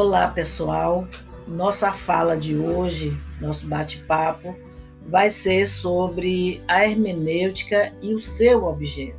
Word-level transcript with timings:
Olá, 0.00 0.28
pessoal. 0.28 1.08
Nossa 1.44 1.90
fala 1.90 2.36
de 2.36 2.56
hoje, 2.56 3.18
nosso 3.40 3.66
bate-papo, 3.66 4.54
vai 5.08 5.28
ser 5.28 5.66
sobre 5.66 6.62
a 6.68 6.86
hermenêutica 6.86 7.92
e 8.00 8.14
o 8.14 8.20
seu 8.20 8.62
objeto. 8.62 9.18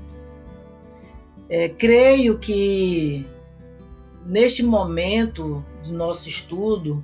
É, 1.49 1.67
creio 1.67 2.39
que 2.39 3.27
neste 4.25 4.63
momento 4.63 5.65
do 5.83 5.91
nosso 5.91 6.29
estudo 6.29 7.03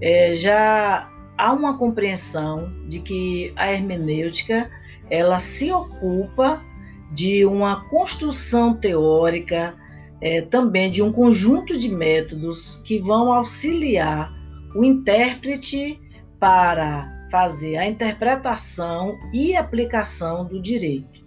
é, 0.00 0.34
já 0.34 1.12
há 1.36 1.52
uma 1.52 1.76
compreensão 1.76 2.72
de 2.88 3.00
que 3.00 3.52
a 3.54 3.70
hermenêutica 3.70 4.70
ela 5.10 5.38
se 5.38 5.70
ocupa 5.70 6.64
de 7.12 7.44
uma 7.44 7.84
construção 7.84 8.72
teórica 8.72 9.76
é, 10.20 10.42
também 10.42 10.90
de 10.90 11.02
um 11.02 11.10
conjunto 11.10 11.78
de 11.78 11.88
métodos 11.88 12.80
que 12.84 12.98
vão 12.98 13.32
auxiliar 13.32 14.32
o 14.74 14.84
intérprete 14.84 16.00
para 16.38 17.28
fazer 17.30 17.76
a 17.76 17.86
interpretação 17.86 19.16
e 19.32 19.56
aplicação 19.56 20.44
do 20.44 20.60
direito. 20.60 21.20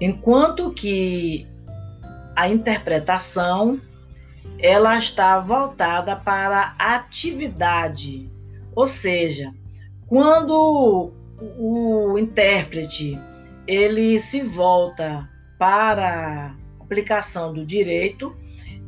Enquanto 0.00 0.72
que 0.72 1.46
a 2.34 2.48
interpretação 2.48 3.80
ela 4.58 4.96
está 4.98 5.38
voltada 5.40 6.16
para 6.16 6.74
a 6.78 6.96
atividade, 6.96 8.30
ou 8.74 8.86
seja, 8.86 9.52
quando 10.06 11.12
o 11.58 12.18
intérprete 12.18 13.18
ele 13.66 14.18
se 14.18 14.42
volta 14.42 15.28
para 15.58 16.54
aplicação 16.86 17.52
do 17.52 17.66
direito, 17.66 18.34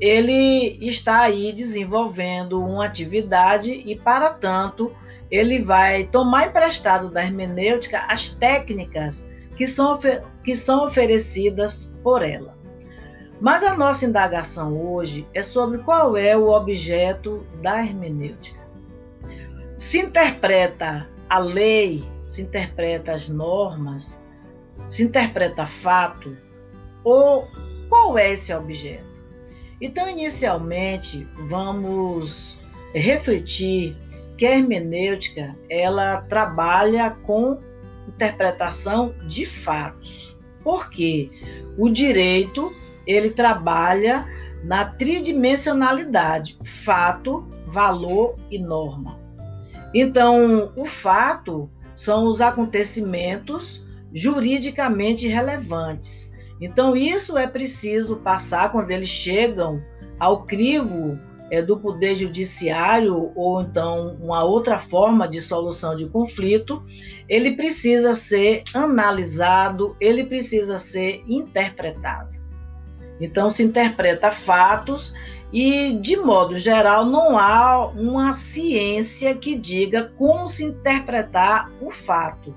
ele 0.01 0.79
está 0.81 1.21
aí 1.21 1.53
desenvolvendo 1.53 2.65
uma 2.65 2.87
atividade 2.87 3.83
e, 3.85 3.97
para 3.97 4.31
tanto, 4.31 4.95
ele 5.31 5.59
vai 5.59 6.05
tomar 6.05 6.47
emprestado 6.47 7.11
da 7.11 7.23
hermenêutica 7.23 8.05
as 8.09 8.31
técnicas 8.31 9.29
que 9.57 9.67
são, 9.67 9.99
que 10.43 10.55
são 10.55 10.87
oferecidas 10.87 11.97
por 12.03 12.23
ela. 12.23 12.57
Mas 13.41 13.63
a 13.63 13.77
nossa 13.77 14.05
indagação 14.05 14.81
hoje 14.81 15.27
é 15.35 15.43
sobre 15.43 15.79
qual 15.79 16.17
é 16.17 16.37
o 16.37 16.49
objeto 16.49 17.45
da 17.61 17.81
hermenêutica. 17.81 18.59
Se 19.77 19.99
interpreta 19.99 21.09
a 21.29 21.39
lei, 21.39 22.05
se 22.27 22.43
interpreta 22.43 23.13
as 23.13 23.29
normas, 23.29 24.17
se 24.89 25.05
interpreta 25.05 25.67
fato, 25.67 26.37
ou 27.05 27.49
qual 27.89 28.19
é 28.19 28.33
esse 28.33 28.53
objeto? 28.53 29.07
Então, 29.81 30.09
inicialmente, 30.09 31.27
vamos 31.49 32.59
refletir 32.93 33.97
que 34.37 34.47
a 34.47 34.57
hermenêutica 34.57 35.57
ela 35.69 36.23
trabalha 36.23 37.11
com 37.11 37.59
interpretação 38.09 39.15
de 39.27 39.45
fatos. 39.45 40.37
Porque 40.63 41.31
o 41.77 41.89
direito 41.89 42.75
ele 43.07 43.31
trabalha 43.31 44.27
na 44.65 44.85
tridimensionalidade, 44.85 46.59
fato, 46.65 47.47
valor 47.67 48.37
e 48.51 48.59
norma. 48.59 49.19
Então, 49.95 50.73
o 50.77 50.85
fato 50.85 51.71
são 51.95 52.25
os 52.25 52.41
acontecimentos 52.41 53.87
juridicamente 54.13 55.27
relevantes 55.29 56.28
então, 56.61 56.97
isso 56.97 57.39
é 57.39 57.47
preciso 57.47 58.17
passar 58.17 58.73
quando 58.73 58.91
eles 58.91 59.09
chegam 59.09 59.83
ao 60.19 60.45
crivo 60.45 61.19
é, 61.51 61.63
do 61.63 61.79
poder 61.79 62.17
judiciário 62.17 63.33
ou 63.35 63.63
então 63.63 64.17
uma 64.21 64.43
outra 64.43 64.79
forma 64.79 65.27
de 65.29 65.41
solução 65.41 65.97
de 65.97 66.07
conflito, 66.07 66.85
ele 67.29 67.53
precisa 67.53 68.15
ser 68.15 68.63
analisado, 68.75 69.97
ele 70.01 70.25
precisa 70.25 70.79
ser 70.79 71.23
interpretado. 71.27 72.37
Então, 73.21 73.51
se 73.51 73.63
interpreta 73.63 74.31
fatos 74.31 75.15
e, 75.53 75.97
de 76.01 76.17
modo 76.17 76.57
geral, 76.57 77.05
não 77.05 77.39
há 77.39 77.87
uma 77.87 78.35
ciência 78.35 79.35
que 79.35 79.57
diga 79.57 80.13
como 80.17 80.49
se 80.49 80.65
interpretar 80.65 81.73
o 81.81 81.91
fato. 81.91 82.55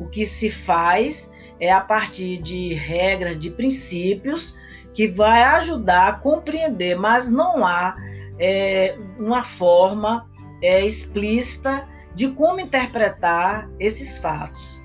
O 0.00 0.06
que 0.06 0.24
se 0.24 0.50
faz 0.50 1.32
é 1.60 1.72
a 1.72 1.80
partir 1.80 2.38
de 2.38 2.74
regras, 2.74 3.38
de 3.38 3.50
princípios, 3.50 4.56
que 4.94 5.06
vai 5.06 5.42
ajudar 5.42 6.08
a 6.08 6.12
compreender, 6.12 6.96
mas 6.96 7.30
não 7.30 7.64
há 7.64 7.96
é, 8.38 8.96
uma 9.18 9.42
forma 9.42 10.28
é, 10.62 10.84
explícita 10.84 11.86
de 12.14 12.28
como 12.28 12.60
interpretar 12.60 13.68
esses 13.78 14.18
fatos. 14.18 14.80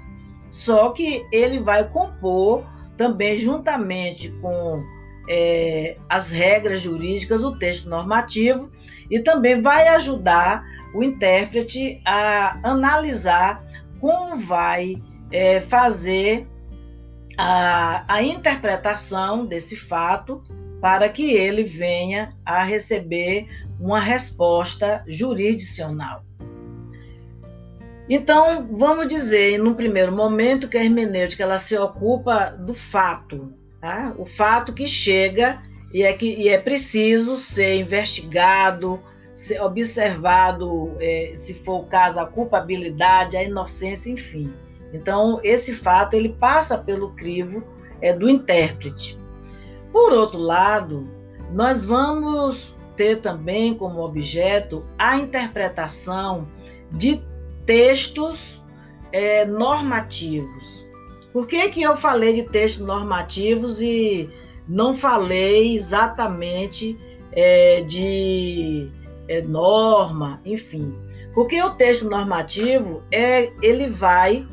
Só 0.50 0.92
que 0.92 1.26
ele 1.32 1.60
vai 1.60 1.88
compor 1.90 2.64
também, 2.96 3.38
juntamente 3.38 4.30
com 4.42 4.84
é, 5.28 5.98
as 6.08 6.30
regras 6.30 6.82
jurídicas, 6.82 7.44
o 7.44 7.58
texto 7.58 7.90
normativo, 7.90 8.72
e 9.10 9.20
também 9.20 9.62
vai 9.62 9.88
ajudar 9.90 10.64
o 10.94 11.02
intérprete 11.04 12.02
a 12.06 12.60
analisar 12.64 13.64
como 14.00 14.36
vai 14.36 15.02
é, 15.32 15.60
fazer 15.60 16.48
a, 17.38 18.04
a 18.08 18.22
interpretação 18.22 19.46
desse 19.46 19.76
fato 19.76 20.42
para 20.82 21.08
que 21.08 21.32
ele 21.32 21.64
venha 21.64 22.30
a 22.46 22.64
receber 22.64 23.48
uma 23.80 24.00
resposta 24.00 25.04
jurisdicional. 25.08 26.24
Então, 28.10 28.68
vamos 28.70 29.08
dizer, 29.08 29.58
no 29.58 29.76
primeiro 29.76 30.12
momento, 30.12 30.68
que 30.68 30.78
a 30.78 30.84
hermenêutica 30.84 31.44
ela 31.44 31.58
se 31.58 31.78
ocupa 31.78 32.50
do 32.50 32.74
fato, 32.74 33.54
tá? 33.80 34.14
o 34.18 34.26
fato 34.26 34.74
que 34.74 34.86
chega 34.88 35.62
e 35.94 36.04
é, 36.04 36.12
que, 36.12 36.28
e 36.28 36.50
é 36.50 36.58
preciso 36.58 37.38
ser 37.38 37.76
investigado, 37.80 39.02
ser 39.34 39.62
observado, 39.62 40.96
é, 41.00 41.32
se 41.36 41.54
for 41.54 41.82
o 41.82 41.86
caso, 41.86 42.20
a 42.20 42.26
culpabilidade, 42.26 43.38
a 43.38 43.44
inocência, 43.44 44.12
enfim. 44.12 44.54
Então, 44.94 45.40
esse 45.44 45.76
fato 45.76 46.16
ele 46.16 46.30
passa 46.30 46.78
pelo 46.78 47.10
crivo 47.12 47.64
é, 48.00 48.14
do 48.14 48.30
intérprete. 48.30 49.18
Por 49.92 50.14
outro 50.14 50.40
lado, 50.40 51.10
nós 51.52 51.84
vamos 51.84 52.76
ter 52.96 53.20
também 53.20 53.74
como 53.74 54.02
objeto 54.02 54.86
a 54.98 55.18
interpretação 55.18 56.44
de 56.92 57.22
textos 57.66 58.62
é, 59.12 59.46
normativos. 59.46 60.86
Por 61.32 61.48
que, 61.48 61.70
que 61.70 61.82
eu 61.82 61.98
falei 61.98 62.34
de 62.34 62.44
textos 62.44 62.86
normativos 62.86 63.82
e 63.82 64.30
não 64.68 64.94
falei 64.94 65.76
exatamente 65.76 66.98
é, 67.32 67.82
de 67.82 68.92
é, 69.28 69.42
norma, 69.42 70.40
enfim? 70.46 70.96
Porque 71.34 71.62
o 71.62 71.72
texto 71.72 72.08
normativo 72.08 73.02
é, 73.12 73.52
ele 73.62 73.88
vai 73.88 74.48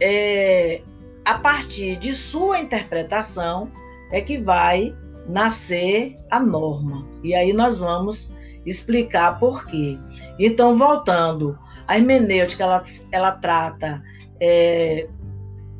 é, 0.00 0.82
a 1.24 1.34
partir 1.34 1.96
de 1.96 2.14
sua 2.14 2.58
interpretação 2.58 3.70
é 4.10 4.20
que 4.20 4.38
vai 4.38 4.94
nascer 5.26 6.16
a 6.30 6.40
norma. 6.40 7.06
E 7.22 7.34
aí 7.34 7.52
nós 7.52 7.78
vamos 7.78 8.32
explicar 8.66 9.38
por 9.38 9.66
quê. 9.66 9.98
Então, 10.38 10.76
voltando, 10.76 11.58
a 11.86 11.96
hermenêutica 11.96 12.64
ela, 12.64 12.82
ela 13.10 13.32
trata 13.32 14.02
é, 14.40 15.08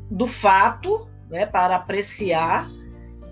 do 0.09 0.27
fato 0.27 1.07
né, 1.29 1.45
para 1.45 1.75
apreciar 1.75 2.69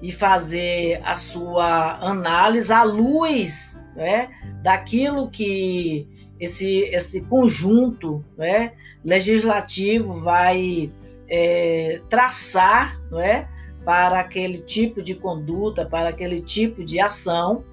e 0.02 0.12
fazer 0.12 1.02
a 1.06 1.16
sua 1.16 1.98
análise 2.02 2.74
à 2.74 2.84
luz 2.84 3.82
né, 3.96 4.30
daquilo 4.64 5.30
que 5.30 6.08
esse, 6.42 6.80
esse 6.94 7.22
conjunto 7.22 8.26
né, 8.36 8.74
legislativo 9.06 10.20
vai 10.22 10.92
é, 11.30 12.02
traçar 12.10 13.00
é, 13.14 13.46
para 13.86 14.20
aquele 14.20 14.58
tipo 14.58 15.04
de 15.04 15.14
conduta, 15.14 15.86
para 15.86 16.10
aquele 16.10 16.42
tipo 16.42 16.84
de 16.84 17.00
ação, 17.00 17.64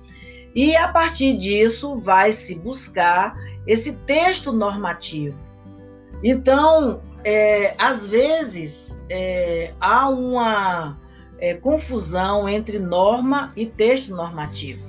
e 0.54 0.76
a 0.76 0.88
partir 0.88 1.36
disso 1.36 1.96
vai 1.96 2.30
se 2.30 2.56
buscar 2.56 3.34
esse 3.66 3.96
texto 4.00 4.52
normativo. 4.52 5.38
Então, 6.22 7.00
é, 7.24 7.74
às 7.78 8.06
vezes, 8.06 9.00
é, 9.08 9.72
há 9.80 10.08
uma 10.10 10.98
é, 11.38 11.54
confusão 11.54 12.48
entre 12.48 12.78
norma 12.78 13.48
e 13.56 13.64
texto 13.64 14.14
normativo. 14.14 14.82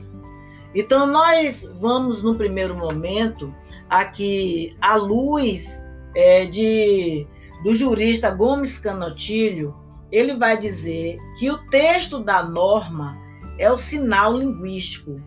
Então, 0.74 1.08
nós 1.08 1.74
vamos, 1.80 2.22
no 2.22 2.36
primeiro 2.36 2.76
momento, 2.76 3.54
aqui 3.90 4.76
à 4.80 4.96
luz 4.96 5.92
é, 6.16 6.46
de, 6.46 7.26
do 7.64 7.74
jurista 7.74 8.30
Gomes 8.30 8.78
Canotilho, 8.78 9.76
ele 10.12 10.36
vai 10.36 10.58
dizer 10.58 11.18
que 11.38 11.50
o 11.50 11.58
texto 11.70 12.20
da 12.20 12.44
norma 12.44 13.18
é 13.58 13.72
o 13.72 13.78
sinal 13.78 14.36
linguístico. 14.36 15.22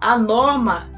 a 0.00 0.16
norma 0.18 0.90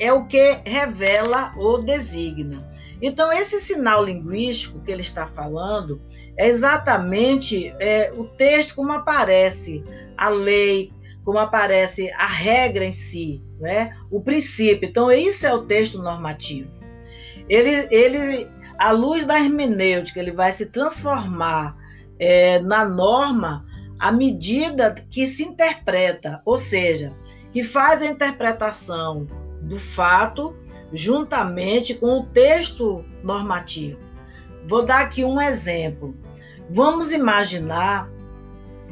é 0.00 0.12
o 0.12 0.26
que 0.26 0.60
revela 0.64 1.52
ou 1.56 1.82
designa. 1.82 2.58
Então, 3.00 3.30
esse 3.30 3.60
sinal 3.60 4.04
linguístico 4.04 4.80
que 4.80 4.90
ele 4.90 5.02
está 5.02 5.26
falando 5.26 6.00
é 6.36 6.48
exatamente 6.48 7.68
é, 7.78 8.10
o 8.14 8.24
texto 8.24 8.74
como 8.74 8.92
aparece 8.92 9.84
a 10.16 10.30
lei, 10.30 10.90
como 11.26 11.40
aparece 11.40 12.08
a 12.12 12.28
regra 12.28 12.84
em 12.84 12.92
si, 12.92 13.42
né? 13.58 13.96
o 14.12 14.20
princípio. 14.20 14.88
Então, 14.88 15.10
isso 15.10 15.44
é 15.44 15.52
o 15.52 15.66
texto 15.66 16.00
normativo. 16.00 16.70
Ele, 17.48 17.88
ele, 17.90 18.48
à 18.78 18.92
luz 18.92 19.26
da 19.26 19.36
hermenêutica, 19.36 20.20
ele 20.20 20.30
vai 20.30 20.52
se 20.52 20.66
transformar 20.66 21.76
é, 22.16 22.60
na 22.60 22.84
norma 22.84 23.66
à 23.98 24.12
medida 24.12 24.94
que 25.10 25.26
se 25.26 25.42
interpreta, 25.42 26.40
ou 26.44 26.56
seja, 26.56 27.12
que 27.52 27.64
faz 27.64 28.02
a 28.02 28.06
interpretação 28.06 29.26
do 29.62 29.80
fato 29.80 30.54
juntamente 30.92 31.92
com 31.94 32.20
o 32.20 32.26
texto 32.26 33.04
normativo. 33.24 33.98
Vou 34.68 34.84
dar 34.84 35.00
aqui 35.00 35.24
um 35.24 35.40
exemplo. 35.40 36.14
Vamos 36.70 37.10
imaginar 37.10 38.08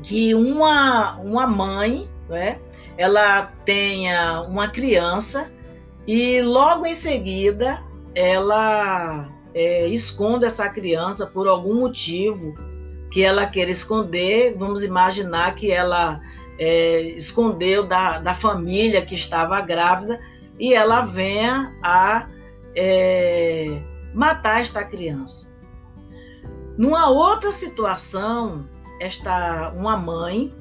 que 0.03 0.35
uma, 0.35 1.17
uma 1.19 1.47
mãe, 1.47 2.09
né, 2.29 2.59
ela 2.97 3.51
tenha 3.65 4.43
uma 4.43 4.69
criança 4.69 5.51
e 6.07 6.41
logo 6.43 6.87
em 6.87 6.95
seguida 6.95 7.83
ela 8.15 9.29
é, 9.55 9.87
esconde 9.89 10.45
essa 10.45 10.69
criança 10.69 11.27
por 11.27 11.49
algum 11.49 11.81
motivo 11.81 12.55
que 13.11 13.23
ela 13.23 13.47
queira 13.47 13.71
esconder. 13.71 14.55
Vamos 14.57 14.83
imaginar 14.83 15.55
que 15.55 15.71
ela 15.71 16.21
é, 16.59 17.03
escondeu 17.17 17.87
da, 17.87 18.19
da 18.19 18.35
família 18.35 19.05
que 19.05 19.15
estava 19.15 19.61
grávida 19.61 20.21
e 20.59 20.75
ela 20.75 21.03
venha 21.03 21.75
a 21.83 22.29
é, 22.77 23.81
matar 24.13 24.61
esta 24.61 24.85
criança. 24.85 25.53
Numa 26.77 27.09
outra 27.09 27.53
situação, 27.53 28.69
esta 29.01 29.73
uma 29.77 29.97
mãe, 29.97 30.53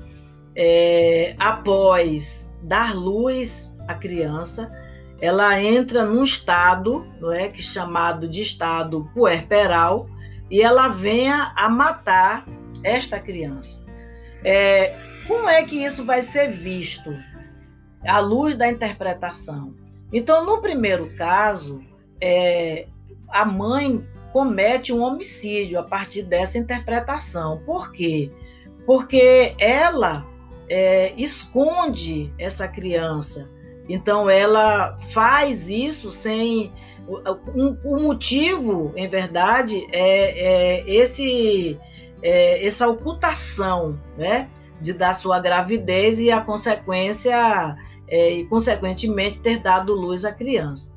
é, 0.55 1.35
após 1.39 2.53
dar 2.61 2.95
luz 2.95 3.77
à 3.87 3.95
criança, 3.95 4.69
ela 5.21 5.61
entra 5.61 6.05
num 6.05 6.23
estado, 6.23 7.05
não 7.19 7.31
é, 7.31 7.47
que 7.47 7.59
é 7.59 7.63
chamado 7.63 8.27
de 8.27 8.41
estado 8.41 9.09
puerperal, 9.13 10.09
e 10.49 10.61
ela 10.61 10.87
venha 10.87 11.53
a 11.55 11.69
matar 11.69 12.45
esta 12.83 13.19
criança. 13.19 13.81
É, 14.43 14.97
como 15.27 15.47
é 15.47 15.63
que 15.63 15.83
isso 15.83 16.03
vai 16.03 16.21
ser 16.21 16.51
visto 16.51 17.15
à 18.05 18.19
luz 18.19 18.55
da 18.55 18.69
interpretação? 18.69 19.73
Então, 20.11 20.45
no 20.45 20.61
primeiro 20.61 21.15
caso, 21.15 21.81
é, 22.21 22.87
a 23.29 23.45
mãe 23.45 24.05
comete 24.31 24.91
um 24.91 25.01
homicídio 25.01 25.79
a 25.79 25.83
partir 25.83 26.23
dessa 26.23 26.57
interpretação. 26.57 27.61
Por 27.65 27.91
quê? 27.91 28.29
Porque 28.85 29.55
ela 29.57 30.27
é, 30.73 31.13
esconde 31.15 32.33
essa 32.39 32.67
criança. 32.67 33.47
Então, 33.87 34.27
ela 34.27 34.97
faz 35.11 35.69
isso 35.69 36.09
sem. 36.09 36.73
O, 37.07 37.19
um, 37.85 38.01
motivo, 38.01 38.91
em 38.95 39.07
verdade, 39.07 39.85
é, 39.91 40.79
é 40.79 40.89
esse, 40.89 41.79
é, 42.23 42.65
essa 42.65 42.87
ocultação, 42.87 43.99
né? 44.17 44.49
De 44.81 44.93
dar 44.93 45.13
sua 45.13 45.39
gravidez 45.39 46.17
e 46.19 46.31
a 46.31 46.41
consequência 46.41 47.77
é, 48.07 48.31
e, 48.31 48.45
consequentemente, 48.47 49.39
ter 49.41 49.59
dado 49.59 49.93
luz 49.93 50.25
à 50.25 50.31
criança. 50.31 50.91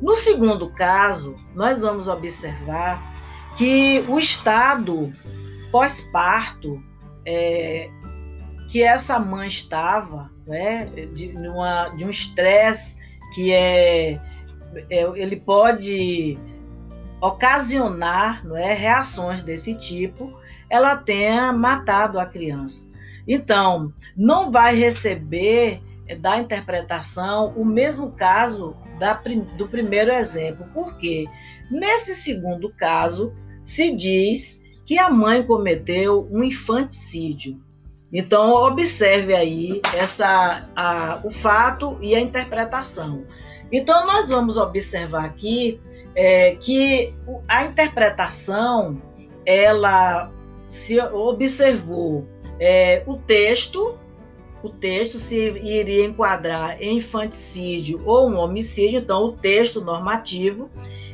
No 0.00 0.16
segundo 0.16 0.70
caso, 0.70 1.36
nós 1.54 1.82
vamos 1.82 2.08
observar 2.08 2.98
que 3.58 4.02
o 4.08 4.18
estado 4.18 5.12
pós-parto 5.70 6.82
é, 7.26 7.90
que 8.72 8.82
essa 8.82 9.18
mãe 9.18 9.48
estava, 9.48 10.30
né, 10.46 10.86
de, 11.14 11.28
uma, 11.46 11.90
de 11.90 12.06
um 12.06 12.08
estresse 12.08 12.96
que 13.34 13.52
é, 13.52 14.18
é, 14.88 15.02
ele 15.14 15.36
pode 15.36 16.38
ocasionar 17.20 18.42
não 18.46 18.56
é, 18.56 18.72
reações 18.72 19.42
desse 19.42 19.74
tipo, 19.74 20.32
ela 20.70 20.96
tenha 20.96 21.52
matado 21.52 22.18
a 22.18 22.24
criança. 22.24 22.88
Então, 23.28 23.92
não 24.16 24.50
vai 24.50 24.74
receber 24.74 25.82
da 26.18 26.38
interpretação 26.38 27.52
o 27.54 27.66
mesmo 27.66 28.12
caso 28.12 28.74
da, 28.98 29.20
do 29.54 29.68
primeiro 29.68 30.10
exemplo. 30.10 30.64
Por 30.72 30.96
quê? 30.96 31.26
Nesse 31.70 32.14
segundo 32.14 32.72
caso, 32.72 33.34
se 33.62 33.94
diz 33.94 34.64
que 34.86 34.98
a 34.98 35.10
mãe 35.10 35.42
cometeu 35.42 36.26
um 36.30 36.42
infanticídio. 36.42 37.60
Então, 38.12 38.52
observe 38.52 39.34
aí 39.34 39.80
essa, 39.94 40.68
a, 40.76 41.20
o 41.24 41.30
fato 41.30 41.98
e 42.02 42.14
a 42.14 42.20
interpretação. 42.20 43.24
Então, 43.70 44.06
nós 44.06 44.28
vamos 44.28 44.56
observar 44.56 45.24
aqui 45.24 45.80
é, 46.14 46.56
que 46.56 47.14
a 47.48 47.64
interpretação, 47.64 49.00
ela 49.46 50.30
se 50.68 51.00
observou 51.00 52.26
é, 52.60 53.02
o 53.06 53.16
texto 53.16 53.98
o 54.62 54.68
texto 54.68 55.18
se 55.18 55.36
iria 55.36 56.06
enquadrar 56.06 56.80
em 56.80 56.98
infanticídio 56.98 58.00
ou 58.04 58.30
um 58.30 58.38
homicídio, 58.38 59.00
então 59.00 59.24
o 59.24 59.32
texto 59.32 59.80
normativo, 59.80 60.70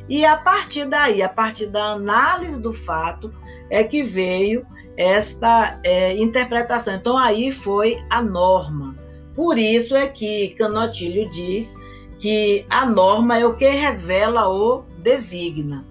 e 0.07 0.23
a 0.23 0.37
partir 0.37 0.85
daí, 0.85 1.23
a 1.23 1.29
partir 1.29 1.65
da 1.65 1.93
análise 1.93 2.61
do 2.61 2.71
fato, 2.71 3.33
é 3.69 3.83
que 3.83 4.03
veio 4.03 4.65
esta 4.99 5.79
é, 5.81 6.13
interpretação. 6.17 6.93
Então 6.93 7.17
aí 7.17 7.53
foi 7.53 8.03
a 8.09 8.21
norma. 8.21 8.93
Por 9.33 9.57
isso 9.57 9.95
é 9.95 10.05
que 10.05 10.49
Canotilho 10.49 11.31
diz 11.31 11.73
que 12.19 12.65
a 12.69 12.85
norma 12.85 13.39
é 13.39 13.45
o 13.45 13.55
que 13.55 13.69
revela 13.69 14.49
ou 14.49 14.85
designa. 14.97 15.85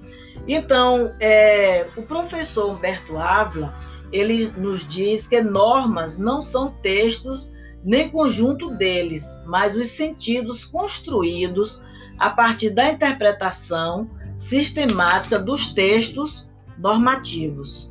Então, 0.46 1.14
é, 1.18 1.86
o 1.96 2.02
professor 2.02 2.70
Humberto 2.70 3.16
Ávila 3.16 3.74
ele 4.12 4.52
nos 4.56 4.86
diz 4.86 5.26
que 5.26 5.40
normas 5.40 6.18
não 6.18 6.42
são 6.42 6.70
textos 6.82 7.48
nem 7.82 8.10
conjunto 8.10 8.74
deles, 8.74 9.42
mas 9.46 9.74
os 9.74 9.88
sentidos 9.88 10.66
construídos 10.66 11.82
a 12.18 12.28
partir 12.28 12.70
da 12.70 12.90
interpretação 12.90 14.10
sistemática 14.36 15.38
dos 15.38 15.72
textos 15.72 16.46
normativos. 16.78 17.90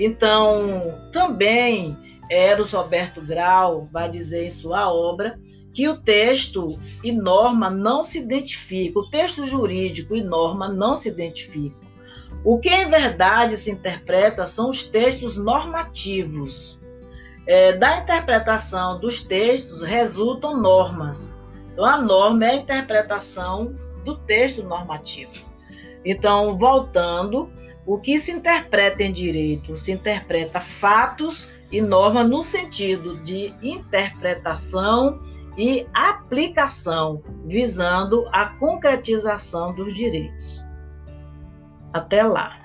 Então, 0.00 0.98
também 1.12 1.94
Eros 2.30 2.72
Roberto 2.72 3.20
Grau 3.20 3.86
vai 3.92 4.08
dizer 4.08 4.46
em 4.46 4.50
sua 4.50 4.90
obra 4.90 5.38
que 5.74 5.86
o 5.90 6.00
texto 6.00 6.78
e 7.04 7.12
norma 7.12 7.68
não 7.68 8.02
se 8.02 8.20
identificam, 8.20 9.02
o 9.02 9.10
texto 9.10 9.44
jurídico 9.44 10.16
e 10.16 10.22
norma 10.22 10.70
não 10.70 10.96
se 10.96 11.10
identificam. 11.10 11.78
O 12.42 12.58
que 12.58 12.70
em 12.70 12.88
verdade 12.88 13.58
se 13.58 13.70
interpreta 13.70 14.46
são 14.46 14.70
os 14.70 14.84
textos 14.84 15.36
normativos. 15.36 16.80
É, 17.46 17.74
da 17.74 17.98
interpretação 17.98 18.98
dos 18.98 19.20
textos 19.20 19.82
resultam 19.82 20.58
normas. 20.58 21.38
Então, 21.72 21.84
a 21.84 22.00
norma 22.00 22.46
é 22.46 22.50
a 22.52 22.56
interpretação 22.56 23.76
do 24.02 24.16
texto 24.16 24.62
normativo. 24.62 25.32
Então, 26.04 26.56
voltando, 26.56 27.50
o 27.86 27.98
que 27.98 28.18
se 28.18 28.32
interpreta 28.32 29.02
em 29.02 29.12
direito? 29.12 29.76
Se 29.76 29.92
interpreta 29.92 30.60
fatos 30.60 31.48
e 31.72 31.80
norma 31.80 32.22
no 32.22 32.42
sentido 32.42 33.16
de 33.22 33.54
interpretação 33.62 35.20
e 35.56 35.86
aplicação, 35.92 37.22
visando 37.46 38.28
a 38.32 38.46
concretização 38.46 39.74
dos 39.74 39.94
direitos. 39.94 40.64
Até 41.92 42.22
lá! 42.22 42.59